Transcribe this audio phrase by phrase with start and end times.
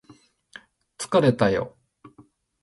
[0.97, 1.77] 疲れたよ